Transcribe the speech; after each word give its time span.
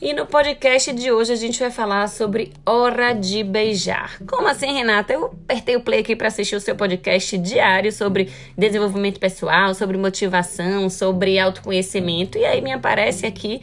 E 0.00 0.12
no 0.12 0.26
podcast 0.26 0.92
de 0.92 1.10
hoje 1.10 1.32
a 1.32 1.36
gente 1.36 1.58
vai 1.58 1.72
falar 1.72 2.06
sobre 2.06 2.52
hora 2.64 3.12
de 3.12 3.42
beijar. 3.42 4.16
Como 4.28 4.46
assim, 4.46 4.72
Renata? 4.72 5.12
Eu 5.12 5.24
apertei 5.24 5.74
o 5.74 5.80
play 5.80 5.98
aqui 6.00 6.14
para 6.14 6.28
assistir 6.28 6.54
o 6.54 6.60
seu 6.60 6.76
podcast 6.76 7.36
diário 7.36 7.90
sobre 7.90 8.30
desenvolvimento 8.56 9.18
pessoal, 9.18 9.74
sobre 9.74 9.96
motivação, 9.96 10.88
sobre 10.88 11.36
autoconhecimento, 11.36 12.38
e 12.38 12.44
aí 12.44 12.60
me 12.60 12.70
aparece 12.70 13.26
aqui 13.26 13.60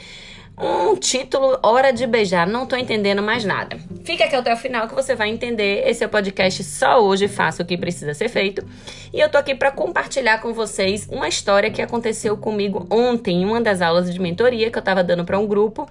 um 0.57 0.95
título 0.95 1.59
Hora 1.61 1.91
de 1.91 2.07
Beijar. 2.07 2.47
Não 2.47 2.65
tô 2.65 2.75
entendendo 2.75 3.21
mais 3.21 3.43
nada. 3.43 3.77
Fica 4.03 4.25
aqui 4.25 4.35
até 4.35 4.53
o 4.53 4.57
final 4.57 4.87
que 4.87 4.95
você 4.95 5.15
vai 5.15 5.29
entender. 5.29 5.83
Esse 5.85 6.03
é 6.03 6.07
o 6.07 6.09
podcast 6.09 6.63
Só 6.63 7.03
Hoje 7.03 7.27
Faço 7.27 7.61
o 7.61 7.65
que 7.65 7.77
Precisa 7.77 8.13
Ser 8.13 8.29
Feito. 8.29 8.65
E 9.13 9.19
eu 9.19 9.29
tô 9.29 9.37
aqui 9.37 9.53
para 9.53 9.71
compartilhar 9.71 10.39
com 10.39 10.53
vocês 10.53 11.07
uma 11.11 11.27
história 11.27 11.69
que 11.69 11.81
aconteceu 11.81 12.37
comigo 12.37 12.87
ontem 12.89 13.41
em 13.41 13.45
uma 13.45 13.59
das 13.59 13.81
aulas 13.81 14.13
de 14.13 14.19
mentoria 14.19 14.71
que 14.71 14.77
eu 14.77 14.81
tava 14.81 15.03
dando 15.03 15.25
para 15.25 15.37
um 15.37 15.45
grupo. 15.45 15.89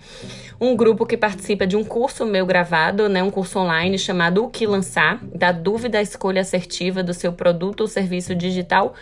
Um 0.61 0.77
grupo 0.77 1.05
que 1.05 1.16
participa 1.16 1.66
de 1.66 1.77
um 1.77 1.85
curso 1.85 2.24
meu 2.24 2.46
gravado, 2.46 3.09
né? 3.09 3.23
Um 3.23 3.30
curso 3.30 3.59
online 3.59 3.99
chamado 3.99 4.45
O 4.45 4.49
que 4.49 4.66
Lançar, 4.66 5.19
da 5.24 5.52
dúvida 5.52 5.99
à 5.99 6.02
escolha 6.02 6.41
assertiva 6.41 7.02
do 7.02 7.12
seu 7.12 7.33
produto 7.33 7.83
ou 7.83 7.88
serviço 7.88 8.35
digital 8.35 8.95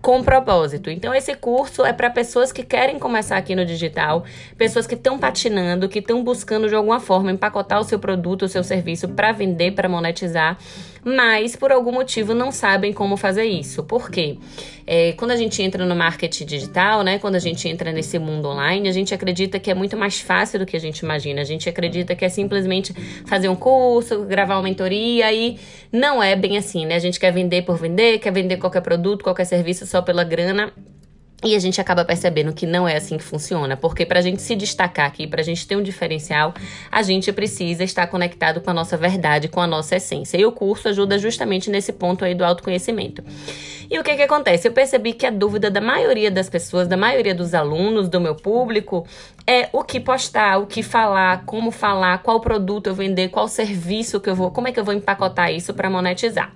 com 0.00 0.22
propósito. 0.22 0.90
Então, 0.90 1.14
esse 1.14 1.34
curso 1.34 1.84
é 1.84 1.92
para 1.92 2.08
pessoas 2.08 2.52
que 2.52 2.62
querem 2.62 2.98
começar 2.98 3.36
aqui 3.36 3.54
no 3.54 3.64
digital, 3.64 4.24
pessoas 4.56 4.86
que 4.86 4.94
estão 4.94 5.18
patinando, 5.18 5.88
que 5.88 5.98
estão 5.98 6.22
buscando 6.22 6.68
de 6.68 6.74
alguma 6.74 7.00
forma 7.00 7.32
empacotar 7.32 7.80
o 7.80 7.84
seu 7.84 7.98
produto, 7.98 8.42
o 8.42 8.48
seu 8.48 8.62
serviço 8.62 9.08
para 9.08 9.32
vender, 9.32 9.72
para 9.72 9.88
monetizar, 9.88 10.56
mas 11.04 11.56
por 11.56 11.72
algum 11.72 11.92
motivo 11.92 12.34
não 12.34 12.50
sabem 12.50 12.92
como 12.92 13.16
fazer 13.16 13.44
isso. 13.44 13.82
Por 13.82 14.10
quê? 14.10 14.38
É, 14.86 15.12
quando 15.12 15.32
a 15.32 15.36
gente 15.36 15.62
entra 15.62 15.84
no 15.84 15.94
marketing 15.94 16.46
digital, 16.46 17.02
né, 17.02 17.18
quando 17.18 17.34
a 17.34 17.38
gente 17.38 17.68
entra 17.68 17.92
nesse 17.92 18.18
mundo 18.18 18.48
online, 18.48 18.88
a 18.88 18.92
gente 18.92 19.12
acredita 19.12 19.58
que 19.58 19.70
é 19.70 19.74
muito 19.74 19.96
mais 19.96 20.20
fácil 20.20 20.58
do 20.58 20.66
que 20.66 20.76
a 20.76 20.80
gente 20.80 21.00
imagina. 21.00 21.40
A 21.40 21.44
gente 21.44 21.68
acredita 21.68 22.14
que 22.14 22.24
é 22.24 22.28
simplesmente 22.28 22.94
fazer 23.26 23.48
um 23.48 23.56
curso, 23.56 24.24
gravar 24.24 24.56
uma 24.56 24.62
mentoria 24.62 25.32
e 25.32 25.58
não 25.92 26.22
é 26.22 26.34
bem 26.34 26.56
assim, 26.56 26.86
né? 26.86 26.94
A 26.94 27.00
gente 27.00 27.20
quer 27.20 27.32
vender 27.32 27.62
por 27.62 27.76
vender, 27.76 28.18
quer 28.18 28.32
vender 28.32 28.56
qualquer 28.56 28.80
produto, 28.80 29.22
qualquer 29.22 29.44
serviço 29.44 29.86
só 29.86 30.00
pela 30.00 30.24
grana 30.24 30.72
e 31.44 31.54
a 31.54 31.58
gente 31.60 31.80
acaba 31.80 32.04
percebendo 32.04 32.52
que 32.52 32.66
não 32.66 32.88
é 32.88 32.96
assim 32.96 33.16
que 33.16 33.22
funciona, 33.22 33.76
porque 33.76 34.04
para 34.04 34.18
a 34.18 34.22
gente 34.22 34.42
se 34.42 34.56
destacar 34.56 35.06
aqui, 35.06 35.24
para 35.24 35.40
a 35.40 35.44
gente 35.44 35.66
ter 35.68 35.76
um 35.76 35.82
diferencial, 35.82 36.52
a 36.90 37.00
gente 37.02 37.32
precisa 37.32 37.84
estar 37.84 38.08
conectado 38.08 38.60
com 38.60 38.70
a 38.70 38.74
nossa 38.74 38.96
verdade, 38.96 39.46
com 39.46 39.60
a 39.60 39.66
nossa 39.66 39.96
essência. 39.96 40.36
E 40.36 40.44
o 40.44 40.50
curso 40.50 40.88
ajuda 40.88 41.16
justamente 41.16 41.70
nesse 41.70 41.92
ponto 41.92 42.24
aí 42.24 42.34
do 42.34 42.44
autoconhecimento. 42.44 43.22
E 43.88 43.96
o 43.98 44.02
que 44.02 44.16
que 44.16 44.22
acontece? 44.22 44.66
Eu 44.66 44.72
percebi 44.72 45.12
que 45.12 45.26
a 45.26 45.30
dúvida 45.30 45.70
da 45.70 45.80
maioria 45.80 46.30
das 46.30 46.50
pessoas, 46.50 46.88
da 46.88 46.96
maioria 46.96 47.34
dos 47.34 47.54
alunos, 47.54 48.08
do 48.08 48.20
meu 48.20 48.34
público, 48.34 49.06
é 49.46 49.68
o 49.72 49.84
que 49.84 50.00
postar, 50.00 50.58
o 50.58 50.66
que 50.66 50.82
falar, 50.82 51.44
como 51.46 51.70
falar, 51.70 52.18
qual 52.18 52.40
produto 52.40 52.88
eu 52.88 52.94
vender, 52.94 53.28
qual 53.28 53.46
serviço 53.46 54.18
que 54.18 54.28
eu 54.28 54.34
vou, 54.34 54.50
como 54.50 54.66
é 54.66 54.72
que 54.72 54.80
eu 54.80 54.84
vou 54.84 54.92
empacotar 54.92 55.52
isso 55.52 55.72
para 55.72 55.88
monetizar. 55.88 56.52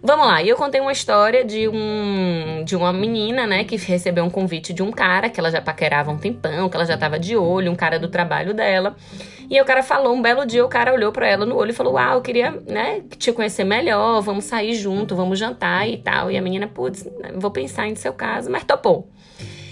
Vamos 0.00 0.26
lá, 0.28 0.40
eu 0.42 0.56
contei 0.56 0.80
uma 0.80 0.92
história 0.92 1.44
de 1.44 1.68
um 1.68 2.62
de 2.64 2.76
uma 2.76 2.92
menina, 2.92 3.46
né, 3.48 3.64
que 3.64 3.76
recebeu 3.76 4.24
um 4.24 4.30
convite 4.30 4.72
de 4.72 4.80
um 4.80 4.92
cara 4.92 5.28
que 5.28 5.40
ela 5.40 5.50
já 5.50 5.60
paquerava 5.60 6.12
um 6.12 6.16
tempão, 6.16 6.68
que 6.68 6.76
ela 6.76 6.86
já 6.86 6.96
tava 6.96 7.18
de 7.18 7.36
olho, 7.36 7.72
um 7.72 7.74
cara 7.74 7.98
do 7.98 8.06
trabalho 8.06 8.54
dela. 8.54 8.96
E 9.50 9.60
o 9.60 9.64
cara 9.64 9.82
falou, 9.82 10.14
um 10.14 10.22
belo 10.22 10.46
dia 10.46 10.64
o 10.64 10.68
cara 10.68 10.92
olhou 10.94 11.10
para 11.10 11.26
ela 11.26 11.44
no 11.44 11.56
olho 11.56 11.70
e 11.70 11.74
falou: 11.74 11.94
"Uau, 11.94 12.14
eu 12.14 12.20
queria, 12.20 12.50
né, 12.68 13.02
te 13.18 13.32
conhecer 13.32 13.64
melhor, 13.64 14.20
vamos 14.20 14.44
sair 14.44 14.74
junto, 14.74 15.16
vamos 15.16 15.36
jantar 15.36 15.88
e 15.88 15.96
tal". 15.96 16.30
E 16.30 16.36
a 16.36 16.42
menina, 16.42 16.68
putz, 16.68 17.08
vou 17.34 17.50
pensar 17.50 17.88
em 17.88 17.96
seu 17.96 18.12
caso, 18.12 18.48
mas 18.50 18.62
topou. 18.62 19.10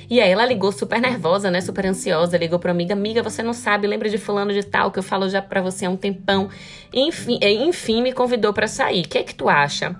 E 0.09 0.21
aí 0.21 0.31
ela 0.31 0.45
ligou 0.45 0.71
super 0.73 1.01
nervosa, 1.01 1.51
né? 1.51 1.61
Super 1.61 1.87
ansiosa, 1.87 2.39
ligou 2.39 2.59
pra 2.59 2.71
amiga, 2.71 2.95
amiga, 2.95 3.23
você 3.23 3.43
não 3.43 3.53
sabe, 3.53 3.87
lembra 3.87 4.09
de 4.09 4.19
fulano 4.19 4.53
de 4.53 4.63
tal 4.63 4.91
que 4.91 4.99
eu 4.99 5.03
falo 5.03 5.29
já 5.29 5.43
pra 5.43 5.61
você 5.61 5.85
há 5.85 5.91
um 5.91 5.97
tempão. 5.97 6.49
Enfim, 6.93 7.39
enfim 7.43 8.03
me 8.03 8.13
convidou 8.13 8.53
para 8.53 8.69
sair. 8.69 9.05
O 9.05 9.09
que 9.09 9.19
é 9.19 9.23
que 9.23 9.35
tu 9.35 9.49
acha? 9.49 9.97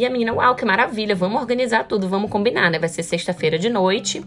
E 0.00 0.06
a 0.06 0.08
menina, 0.08 0.32
uau, 0.32 0.54
que 0.54 0.64
maravilha, 0.64 1.14
vamos 1.14 1.38
organizar 1.38 1.84
tudo, 1.84 2.08
vamos 2.08 2.30
combinar, 2.30 2.70
né? 2.70 2.78
Vai 2.78 2.88
ser 2.88 3.02
sexta-feira 3.02 3.58
de 3.58 3.68
noite. 3.68 4.24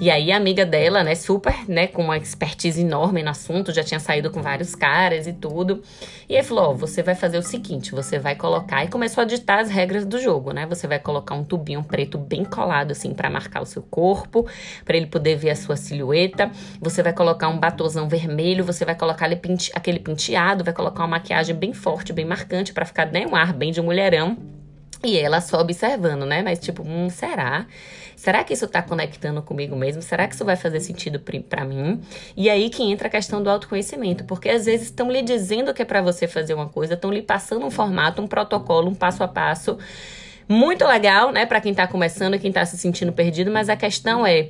E 0.00 0.12
aí 0.12 0.30
a 0.30 0.36
amiga 0.36 0.64
dela, 0.64 1.02
né, 1.02 1.16
super, 1.16 1.68
né, 1.68 1.88
com 1.88 2.04
uma 2.04 2.16
expertise 2.16 2.80
enorme 2.80 3.20
no 3.20 3.30
assunto, 3.30 3.74
já 3.74 3.82
tinha 3.82 3.98
saído 3.98 4.30
com 4.30 4.40
vários 4.40 4.76
caras 4.76 5.26
e 5.26 5.32
tudo. 5.32 5.82
E 6.28 6.36
aí 6.36 6.42
falou, 6.44 6.66
ó, 6.66 6.72
você 6.72 7.02
vai 7.02 7.16
fazer 7.16 7.36
o 7.36 7.42
seguinte, 7.42 7.90
você 7.90 8.16
vai 8.16 8.36
colocar 8.36 8.84
e 8.84 8.88
começou 8.88 9.22
a 9.22 9.24
ditar 9.24 9.58
as 9.58 9.68
regras 9.68 10.06
do 10.06 10.20
jogo, 10.20 10.52
né? 10.52 10.66
Você 10.66 10.86
vai 10.86 11.00
colocar 11.00 11.34
um 11.34 11.42
tubinho 11.42 11.82
preto 11.82 12.16
bem 12.16 12.44
colado 12.44 12.92
assim 12.92 13.12
para 13.12 13.28
marcar 13.28 13.60
o 13.60 13.66
seu 13.66 13.82
corpo, 13.82 14.46
para 14.84 14.96
ele 14.96 15.06
poder 15.06 15.34
ver 15.34 15.50
a 15.50 15.56
sua 15.56 15.76
silhueta. 15.76 16.48
Você 16.80 17.02
vai 17.02 17.12
colocar 17.12 17.48
um 17.48 17.58
batozão 17.58 18.08
vermelho, 18.08 18.64
você 18.64 18.84
vai 18.84 18.94
colocar 18.94 19.28
aquele 19.74 19.98
penteado, 19.98 20.62
vai 20.62 20.72
colocar 20.72 21.02
uma 21.02 21.08
maquiagem 21.18 21.56
bem 21.56 21.72
forte, 21.72 22.12
bem 22.12 22.24
marcante 22.24 22.72
para 22.72 22.86
ficar, 22.86 23.06
né, 23.06 23.26
um 23.26 23.34
ar 23.34 23.52
bem 23.52 23.72
de 23.72 23.82
mulherão. 23.82 24.57
E 25.02 25.16
ela 25.16 25.40
só 25.40 25.60
observando, 25.60 26.26
né? 26.26 26.42
Mas 26.42 26.58
tipo, 26.58 26.82
hum, 26.82 27.08
será? 27.08 27.66
Será 28.16 28.42
que 28.42 28.52
isso 28.52 28.66
tá 28.66 28.82
conectando 28.82 29.40
comigo 29.42 29.76
mesmo? 29.76 30.02
Será 30.02 30.26
que 30.26 30.34
isso 30.34 30.44
vai 30.44 30.56
fazer 30.56 30.80
sentido 30.80 31.20
para 31.48 31.64
mim? 31.64 32.00
E 32.36 32.50
aí 32.50 32.68
que 32.68 32.82
entra 32.82 33.06
a 33.06 33.10
questão 33.10 33.40
do 33.40 33.48
autoconhecimento, 33.48 34.24
porque 34.24 34.48
às 34.48 34.66
vezes 34.66 34.86
estão 34.86 35.10
lhe 35.10 35.22
dizendo 35.22 35.72
que 35.72 35.82
é 35.82 35.84
para 35.84 36.02
você 36.02 36.26
fazer 36.26 36.54
uma 36.54 36.68
coisa, 36.68 36.94
estão 36.94 37.12
lhe 37.12 37.22
passando 37.22 37.64
um 37.64 37.70
formato, 37.70 38.20
um 38.20 38.26
protocolo, 38.26 38.90
um 38.90 38.94
passo 38.94 39.22
a 39.22 39.28
passo 39.28 39.78
muito 40.48 40.84
legal, 40.86 41.30
né, 41.30 41.44
para 41.44 41.60
quem 41.60 41.74
tá 41.74 41.86
começando 41.86 42.38
quem 42.38 42.50
tá 42.50 42.64
se 42.64 42.78
sentindo 42.78 43.12
perdido, 43.12 43.50
mas 43.50 43.68
a 43.68 43.76
questão 43.76 44.26
é 44.26 44.48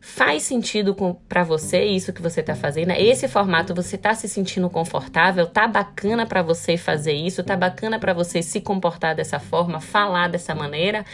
Faz 0.00 0.44
sentido 0.44 0.96
para 1.28 1.44
você 1.44 1.84
isso 1.84 2.10
que 2.10 2.22
você 2.22 2.40
está 2.40 2.54
fazendo? 2.54 2.92
Esse 2.92 3.28
formato 3.28 3.74
você 3.74 3.96
está 3.96 4.14
se 4.14 4.28
sentindo 4.28 4.70
confortável? 4.70 5.46
Tá 5.46 5.68
bacana 5.68 6.24
para 6.24 6.42
você 6.42 6.78
fazer 6.78 7.12
isso? 7.12 7.44
Tá 7.44 7.54
bacana 7.54 7.98
para 7.98 8.14
você 8.14 8.40
se 8.42 8.62
comportar 8.62 9.14
dessa 9.14 9.38
forma, 9.38 9.78
falar 9.78 10.28
dessa 10.28 10.54
maneira? 10.54 11.04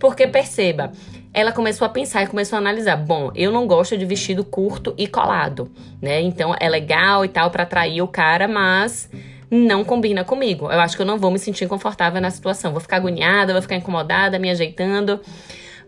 Porque 0.00 0.26
perceba, 0.26 0.90
ela 1.32 1.52
começou 1.52 1.86
a 1.86 1.88
pensar 1.88 2.24
e 2.24 2.26
começou 2.26 2.56
a 2.56 2.58
analisar. 2.58 2.96
Bom, 2.96 3.30
eu 3.36 3.52
não 3.52 3.68
gosto 3.68 3.96
de 3.96 4.04
vestido 4.04 4.44
curto 4.44 4.92
e 4.98 5.06
colado, 5.06 5.70
né? 6.02 6.20
Então 6.20 6.56
é 6.58 6.68
legal 6.68 7.24
e 7.24 7.28
tal 7.28 7.52
para 7.52 7.62
atrair 7.62 8.02
o 8.02 8.08
cara, 8.08 8.48
mas 8.48 9.08
não 9.48 9.84
combina 9.84 10.24
comigo. 10.24 10.70
Eu 10.72 10.80
acho 10.80 10.96
que 10.96 11.02
eu 11.02 11.06
não 11.06 11.18
vou 11.18 11.30
me 11.30 11.38
sentir 11.38 11.68
confortável 11.68 12.20
na 12.20 12.30
situação. 12.30 12.72
Vou 12.72 12.80
ficar 12.80 12.96
agoniada, 12.96 13.52
vou 13.52 13.62
ficar 13.62 13.76
incomodada, 13.76 14.40
me 14.40 14.50
ajeitando. 14.50 15.20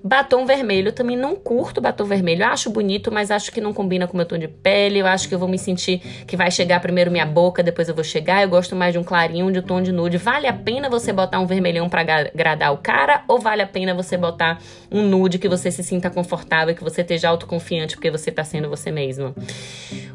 Batom 0.06 0.46
vermelho, 0.46 0.90
eu 0.90 0.92
também 0.92 1.16
não 1.16 1.34
curto 1.34 1.80
batom 1.80 2.04
vermelho. 2.04 2.44
Eu 2.44 2.46
acho 2.46 2.70
bonito, 2.70 3.10
mas 3.10 3.32
acho 3.32 3.50
que 3.50 3.60
não 3.60 3.72
combina 3.72 4.06
com 4.06 4.12
o 4.12 4.16
meu 4.16 4.24
tom 4.24 4.38
de 4.38 4.46
pele. 4.46 5.00
Eu 5.00 5.06
acho 5.06 5.28
que 5.28 5.34
eu 5.34 5.38
vou 5.38 5.48
me 5.48 5.58
sentir 5.58 5.98
que 6.28 6.36
vai 6.36 6.48
chegar 6.48 6.78
primeiro 6.78 7.10
minha 7.10 7.26
boca, 7.26 7.60
depois 7.60 7.88
eu 7.88 7.94
vou 7.94 8.04
chegar. 8.04 8.40
Eu 8.40 8.48
gosto 8.48 8.76
mais 8.76 8.92
de 8.92 9.00
um 9.00 9.02
clarinho, 9.02 9.50
de 9.50 9.58
um 9.58 9.62
tom 9.62 9.82
de 9.82 9.90
nude. 9.90 10.16
Vale 10.16 10.46
a 10.46 10.52
pena 10.52 10.88
você 10.88 11.12
botar 11.12 11.40
um 11.40 11.46
vermelhão 11.46 11.88
para 11.88 12.02
agradar 12.02 12.72
o 12.72 12.76
cara? 12.76 13.24
Ou 13.26 13.40
vale 13.40 13.62
a 13.62 13.66
pena 13.66 13.94
você 13.94 14.16
botar 14.16 14.60
um 14.92 15.02
nude 15.02 15.40
que 15.40 15.48
você 15.48 15.72
se 15.72 15.82
sinta 15.82 16.08
confortável, 16.08 16.72
que 16.72 16.84
você 16.84 17.00
esteja 17.00 17.28
autoconfiante 17.28 17.96
porque 17.96 18.08
você 18.08 18.30
tá 18.30 18.44
sendo 18.44 18.68
você 18.68 18.92
mesmo? 18.92 19.34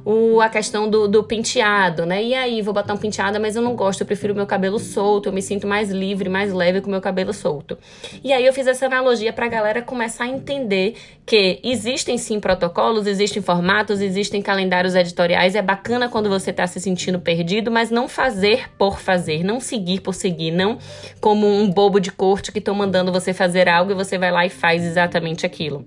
O, 0.06 0.40
a 0.40 0.48
questão 0.48 0.90
do, 0.90 1.06
do 1.06 1.22
penteado, 1.22 2.06
né? 2.06 2.24
E 2.24 2.34
aí, 2.34 2.62
vou 2.62 2.74
botar 2.74 2.94
um 2.94 2.98
penteado, 2.98 3.42
mas 3.42 3.58
eu 3.58 3.62
não 3.62 3.76
gosto, 3.76 4.02
eu 4.02 4.08
prefiro 4.08 4.34
meu 4.34 4.48
cabelo 4.48 4.80
solto, 4.80 5.28
eu 5.28 5.34
me 5.34 5.42
sinto 5.42 5.68
mais 5.68 5.90
livre, 5.90 6.30
mais 6.30 6.54
leve 6.54 6.80
com 6.80 6.90
meu 6.90 7.02
cabelo 7.02 7.34
solto. 7.34 7.78
E 8.24 8.32
aí 8.32 8.46
eu 8.46 8.54
fiz 8.54 8.68
essa 8.68 8.86
analogia 8.86 9.34
pra 9.34 9.50
galera 9.50 9.81
galera 9.82 9.84
começar 9.84 10.26
a 10.26 10.28
entender 10.28 10.96
que 11.26 11.60
existem 11.64 12.18
sim 12.18 12.40
protocolos, 12.40 13.08
existem 13.08 13.42
formatos, 13.42 14.02
existem 14.02 14.42
calendários 14.42 14.96
editoriais. 14.96 15.56
É 15.56 15.62
bacana 15.62 16.08
quando 16.08 16.30
você 16.30 16.52
está 16.52 16.66
se 16.68 16.80
sentindo 16.80 17.20
perdido, 17.20 17.72
mas 17.72 17.90
não 17.90 18.08
fazer 18.08 18.70
por 18.78 19.00
fazer, 19.00 19.44
não 19.44 19.60
seguir 19.60 20.02
por 20.02 20.14
seguir, 20.14 20.52
não 20.52 20.78
como 21.20 21.48
um 21.48 21.70
bobo 21.70 22.00
de 22.00 22.12
corte 22.12 22.52
que 22.52 22.60
estão 22.60 22.76
mandando 22.76 23.12
você 23.12 23.34
fazer 23.34 23.68
algo 23.68 23.92
e 23.92 23.96
você 23.96 24.18
vai 24.18 24.32
lá 24.32 24.46
e 24.46 24.50
faz 24.50 24.84
exatamente 24.84 25.46
aquilo. 25.46 25.86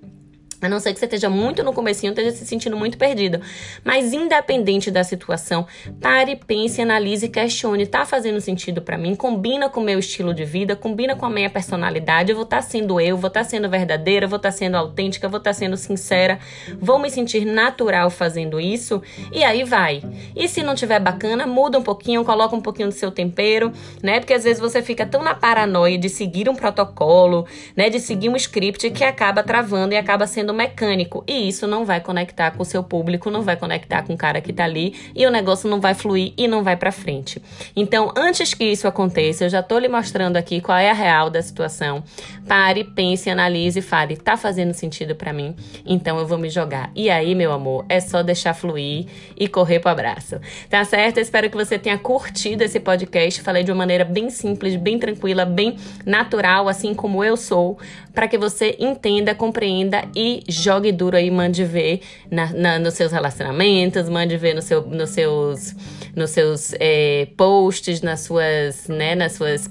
A 0.65 0.69
não 0.69 0.81
ser 0.81 0.95
que 0.95 0.99
você 0.99 1.05
esteja 1.05 1.29
muito 1.29 1.63
no 1.63 1.73
comecinho, 1.73 2.11
esteja 2.11 2.31
se 2.31 2.47
sentindo 2.47 2.77
muito 2.77 2.97
perdido. 2.97 3.41
Mas 3.85 4.13
independente 4.13 4.91
da 4.91 5.05
situação, 5.05 5.67
pare, 6.01 6.37
pense, 6.37 6.81
analise 6.81 7.27
e 7.27 7.29
questione. 7.29 7.87
Tá 7.87 8.07
fazendo 8.07 8.41
sentido 8.41 8.81
para 8.81 8.97
mim? 8.97 9.15
Combina 9.15 9.69
com 9.69 9.81
o 9.81 9.85
meu 9.85 9.99
estilo 9.99 10.33
de 10.33 10.45
vida? 10.45 10.75
Combina 10.75 11.15
com 11.15 11.27
a 11.27 11.31
minha 11.31 11.51
personalidade? 11.51 12.31
Eu 12.31 12.37
vou 12.37 12.45
estar 12.45 12.57
tá 12.57 12.63
sendo 12.63 12.99
eu, 12.99 13.17
vou 13.19 13.29
estar 13.29 13.41
tá 13.41 13.45
sendo 13.45 13.69
verdadeira, 13.69 14.27
vou 14.27 14.39
estar 14.39 14.51
tá 14.51 14.57
sendo 14.57 14.77
autêntica, 14.77 15.29
vou 15.29 15.39
estar 15.39 15.51
tá 15.51 15.55
sendo 15.55 15.77
sincera. 15.77 16.39
Vou 16.81 16.99
me 16.99 17.11
sentir 17.11 17.45
natural 17.45 18.09
fazendo 18.09 18.59
isso? 18.59 19.03
E 19.31 19.45
aí 19.45 19.65
vai. 19.65 20.03
E 20.35 20.49
se 20.49 20.63
não 20.63 20.75
tiver 20.75 20.99
bacana, 20.99 21.47
muda 21.47 21.79
um 21.79 21.83
pouquinho, 21.83 22.25
coloca 22.25 22.57
um 22.57 22.61
pouquinho 22.63 22.89
do 22.89 22.95
seu 22.95 23.11
tempero, 23.11 23.71
né? 24.03 24.19
Porque 24.19 24.33
às 24.33 24.45
vezes 24.45 24.61
você 24.61 24.81
fica 24.81 25.05
tão 25.05 25.23
na 25.23 25.35
paranoia 25.35 25.99
de 25.99 26.09
seguir 26.09 26.49
um 26.49 26.55
protocolo, 26.55 27.47
né, 27.77 27.91
de 27.91 28.01
seguir 28.01 28.29
um 28.31 28.37
script 28.37 28.91
que 28.91 29.05
acaba 29.05 29.43
travando 29.43 29.93
e 29.93 29.97
acaba 29.97 30.27
sendo 30.27 30.54
mecânico. 30.55 31.25
E 31.27 31.49
isso 31.49 31.67
não 31.67 31.85
vai 31.85 32.01
conectar 32.01 32.51
com 32.53 32.63
o 32.63 32.67
seu 32.67 32.83
público, 32.83 33.31
não 33.31 33.43
vai 33.43 33.57
conectar 33.57 34.03
com 34.03 34.15
o 34.15 34.17
cara 34.17 34.41
que 34.41 34.53
tá 34.53 34.65
ali 34.65 34.95
e 35.15 35.27
o 35.27 35.31
negócio 35.31 35.69
não 35.69 35.81
vai 35.81 35.95
fluir 35.95 36.33
e 36.37 36.49
não 36.49 36.63
vai 36.63 36.77
para 36.77 36.93
frente. 36.93 37.43
Então, 37.75 38.13
antes 38.17 38.55
que 38.55 38.65
isso 38.65 38.87
aconteça, 38.87 39.45
eu 39.45 39.49
já 39.49 39.63
tô 39.63 39.79
lhe 39.79 39.89
mostrando 39.89 40.37
aqui 40.37 40.61
qual 40.61 40.79
é 40.79 40.91
a 40.91 40.95
real 40.95 41.29
da 41.29 41.43
situação. 41.43 42.03
Pare, 42.47 42.85
pense, 42.85 43.29
analise 43.29 43.79
e 43.79 43.83
fale: 43.83 44.17
tá 44.17 44.37
fazendo 44.37 44.73
sentido 44.73 45.15
para 45.15 45.33
mim? 45.33 45.55
Então 45.85 46.19
eu 46.19 46.27
vou 46.27 46.39
me 46.39 46.49
jogar. 46.49 46.91
E 46.95 47.11
aí, 47.11 47.35
meu 47.35 47.53
amor, 47.53 47.85
é 47.89 48.01
só 48.01 48.23
deixar 48.23 48.55
fluir 48.55 49.07
e 49.37 49.49
correr 49.49 49.81
pro 49.81 49.91
abraço. 49.91 50.41
Tá 50.69 50.85
certo? 50.85 51.19
Eu 51.19 51.23
espero 51.23 51.51
que 51.51 51.57
você 51.57 51.79
tenha 51.79 51.99
curtido 51.99 52.63
esse 52.63 52.79
podcast. 52.79 53.41
Falei 53.41 53.65
de 53.65 53.71
uma 53.71 53.79
maneira 53.79 54.05
bem 54.05 54.31
simples, 54.31 54.77
bem 54.77 54.99
tranquila, 54.99 55.45
bem 55.45 55.77
natural, 56.05 56.69
assim 56.69 56.95
como 56.95 57.25
eu 57.25 57.37
sou, 57.37 57.79
para 58.13 58.29
que 58.29 58.39
você 58.39 58.77
entenda, 58.79 59.35
compreenda 59.35 60.05
e 60.15 60.44
jogue 60.49 60.93
duro 60.93 61.17
aí, 61.17 61.31
mande 61.31 61.65
ver 61.65 62.01
na, 62.31 62.53
na, 62.53 62.79
nos 62.79 62.95
seus 62.95 63.13
relacionamentos, 63.13 64.09
mande 64.09 64.37
ver 64.37 64.55
no 64.55 64.63
seu, 64.63 64.83
nos 64.87 65.11
seus, 65.11 65.75
nos 66.15 66.31
seus 66.31 66.75
é, 66.81 67.29
posts, 67.37 68.01
nas 68.03 68.21
suas, 68.21 68.89
né, 68.89 69.15
nas 69.15 69.33
suas 69.33 69.69